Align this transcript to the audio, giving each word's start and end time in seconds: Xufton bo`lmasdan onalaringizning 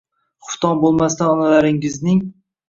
Xufton 0.45 0.81
bo`lmasdan 0.85 1.35
onalaringizning 1.35 2.25